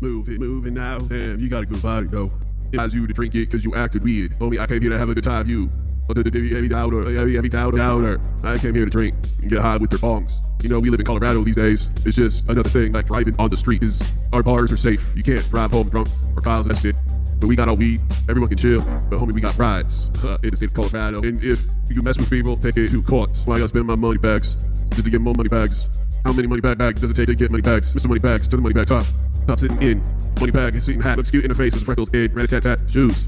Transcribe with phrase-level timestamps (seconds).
[0.00, 0.98] Move it, move it now.
[0.98, 2.30] Damn, you got a good body though.
[2.72, 4.38] Advise you to drink it because you acted weird.
[4.38, 5.46] Homie, I came here to have a good time.
[5.48, 5.70] You.
[6.08, 8.20] Oh, the- Heavy doubter, heavy, heavy doubter.
[8.42, 10.32] I came here to drink and get high with your bongs.
[10.62, 11.88] You know, we live in Colorado these days.
[12.04, 14.02] It's just another thing like driving on the street is
[14.32, 15.04] our bars are safe.
[15.14, 16.96] You can't drive home drunk or Kyle's arrested.
[17.38, 18.00] But we got our weed.
[18.28, 18.82] Everyone can chill.
[18.82, 21.22] But homie, we got rides uh, in the state of Colorado.
[21.22, 23.40] And if you mess with people, take it to court.
[23.44, 24.56] Why I gotta spend my money bags
[24.90, 25.86] just to get more money bags.
[26.24, 27.94] How many money bag bags does it take to get money bags?
[27.94, 28.08] Mr.
[28.08, 29.06] Money Bags to the money bag top.
[29.50, 30.00] Top sitting in.
[30.38, 32.50] Money bag, his sweet and hat, looks cute in the face with freckles, head, rat
[32.50, 33.26] tat tat, shoes.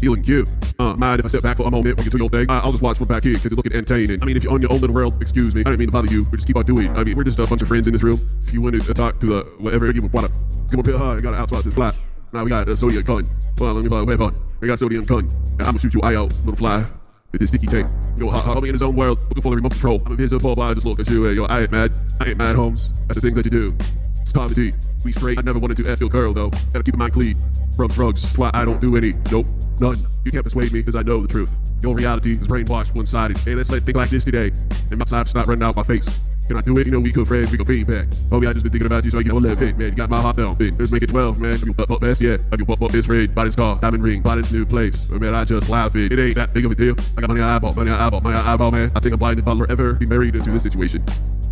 [0.00, 0.46] Feeling cute.
[0.78, 2.48] Uh, mind if I step back for a moment while you do your thing?
[2.48, 4.22] I- I'll just watch from back here because you're looking entertaining.
[4.22, 5.62] I mean, if you're on your own little world, excuse me.
[5.62, 6.24] I didn't mean to bother you.
[6.24, 6.96] But just keep on doing.
[6.96, 8.20] I mean, we're just a bunch of friends in this room.
[8.44, 10.32] If you wanted to talk to the whatever you want to
[10.70, 11.96] come up here I got to outspot this flat.
[12.32, 13.28] Now we got a sodium gun.
[13.58, 14.36] Well, let me buy a weapon.
[14.60, 15.24] We got sodium gun.
[15.24, 16.86] And I'm gonna shoot you eye out, little fly.
[17.32, 17.86] With this sticky tape.
[18.16, 20.00] Yo, ho- homie in his own world, looking for the remote control.
[20.06, 21.24] I'm invisible, but I just look at you.
[21.24, 21.92] Hey, yo, I ain't mad.
[22.20, 22.90] I ain't mad, Holmes.
[23.10, 23.76] At the things that you do.
[24.20, 24.72] It's comedy.
[25.06, 25.38] We straight.
[25.38, 26.50] I never wanted to F your girl, though.
[26.50, 27.40] Gotta keep in mind clean.
[27.76, 28.22] From drugs.
[28.22, 29.12] That's why I don't do any.
[29.30, 29.46] Nope.
[29.78, 30.04] None.
[30.24, 31.56] You can't persuade me because I know the truth.
[31.80, 33.38] Your reality is brainwashed one sided.
[33.38, 34.50] Hey, let's let think like this today.
[34.90, 36.08] And my time's not running out my face.
[36.48, 36.86] Can I do it?
[36.86, 38.06] You know, we good friends, we you back.
[38.32, 39.90] Oh, Homie, I just been thinking about you, so you know, live it, man.
[39.90, 40.56] You got my heart down.
[40.76, 41.52] Let's make it 12, man.
[41.52, 42.40] Have you butt butt best yet?
[42.50, 43.32] Have you butt butt best red?
[43.32, 45.04] Buy this car, diamond ring, buy this new place.
[45.04, 46.10] But man, I just laugh it.
[46.10, 46.96] It ain't that big of a deal.
[47.16, 48.90] I got money on eyeball, money on eyeball, money on eyeball, man.
[48.96, 51.04] I think I'm blind and butler ever be married into this situation.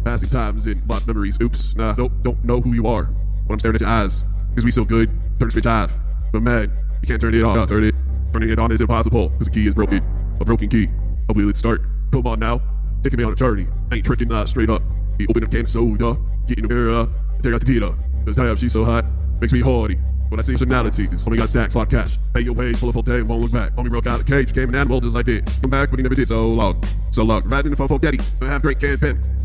[0.05, 1.39] Passing times and lost memories.
[1.41, 3.09] Oops, nah, don't, don't know who you are.
[3.47, 5.93] When I'm staring at your eyes, because we so good, turn the switch off.
[6.33, 7.69] But man, you can't turn it off.
[7.69, 7.95] Turn it.
[8.33, 10.03] Turning it on is impossible, because the key is broken.
[10.41, 10.87] A broken key.
[11.29, 11.83] How will it start?
[12.11, 12.61] Come on now.
[13.03, 13.69] Taking me on a journey.
[13.93, 14.83] I ain't tricking, uh, straight up.
[15.19, 17.07] He opened a can of soda, getting the mirror,
[17.43, 17.95] take out the teeter.
[18.25, 19.05] This time she's so hot,
[19.41, 19.99] makes me horny.
[20.31, 22.19] When I see personalities, homie got stacks, lot of cash.
[22.33, 23.77] Pay your wage, full of full day, won't look back.
[23.77, 25.45] Homie broke out of the cage, became an animal just like that.
[25.61, 26.83] Come back, but he never did so long.
[27.11, 27.45] So long.
[27.45, 28.99] Riding in the fofo daddy, I have great can.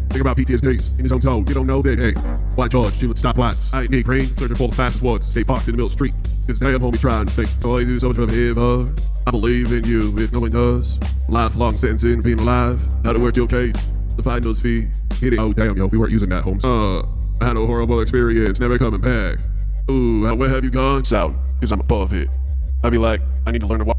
[0.10, 1.46] Think about PTSDs in his own tone.
[1.48, 2.14] You don't know that, hey.
[2.56, 3.72] White George, she would stop lights.
[3.72, 5.28] I ain't need green, searching for the fastest ones.
[5.28, 6.14] Stay parked in the middle of the street.
[6.48, 7.50] Cause damn homie trying to think.
[7.64, 8.54] Oh, I do so much from here,
[9.28, 10.98] I believe in you if no one does.
[11.28, 12.82] Lifelong sentencing, being alive.
[13.06, 13.78] How to work your cage.
[14.18, 14.88] To find those feet.
[15.20, 15.40] Hit it.
[15.40, 16.66] Oh, damn, yo, we weren't using that, Holmes.
[16.66, 17.02] Uh,
[17.40, 19.38] I had a horrible experience, never coming back.
[19.92, 21.04] Ooh, where have you gone?
[21.04, 22.30] South, because I'm above it.
[22.84, 23.98] I'd be like, I need to learn to walk.